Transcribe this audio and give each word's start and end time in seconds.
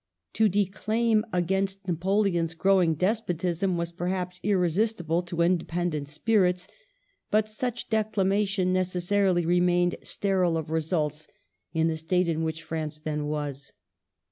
To 0.33 0.49
declaim 0.49 1.23
against 1.31 1.87
Napoleon's 1.87 2.55
growing 2.55 2.95
despotism 2.95 3.77
was 3.77 3.91
perhaps 3.91 4.39
irresistible 4.41 5.21
to 5.21 5.35
indepen 5.43 5.91
dent 5.91 6.07
spirits; 6.09 6.67
but 7.29 7.47
such 7.47 7.87
declamation 7.87 8.73
necessarily 8.73 9.45
remained 9.45 9.93
sterile 10.01 10.57
of 10.57 10.71
results 10.71 11.27
in 11.71 11.87
the 11.87 11.97
state 11.97 12.27
in 12.27 12.41
which 12.43 12.63
France 12.63 12.97
then 12.99 13.27
was. 13.27 13.73